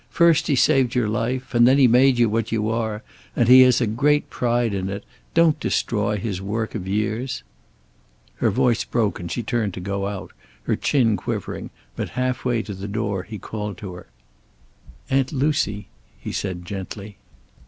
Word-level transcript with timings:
First 0.09 0.47
he 0.47 0.55
saved 0.55 0.95
your 0.95 1.07
life, 1.07 1.53
and 1.53 1.67
then 1.67 1.77
he 1.77 1.87
made 1.87 2.17
you 2.17 2.27
what 2.27 2.51
you 2.51 2.71
are. 2.71 3.03
And 3.35 3.47
he 3.47 3.61
has 3.61 3.77
had 3.77 3.89
a 3.89 3.91
great 3.91 4.31
pride 4.31 4.73
in 4.73 4.89
it. 4.89 5.03
Don't 5.35 5.59
destroy 5.59 6.17
his 6.17 6.41
work 6.41 6.73
of 6.73 6.87
years." 6.87 7.43
Her 8.37 8.49
voice 8.49 8.83
broke 8.83 9.19
and 9.19 9.31
she 9.31 9.43
turned 9.43 9.75
to 9.75 9.79
go 9.79 10.07
out, 10.07 10.31
her 10.63 10.75
chin 10.75 11.17
quivering, 11.17 11.69
but 11.95 12.09
half 12.17 12.43
way 12.43 12.63
to 12.63 12.73
the 12.73 12.87
door 12.87 13.21
he 13.21 13.37
called 13.37 13.77
to 13.77 13.93
her. 13.93 14.07
"Aunt 15.11 15.31
Lucy" 15.31 15.87
he 16.19 16.31
said 16.31 16.65
gently. 16.65 17.17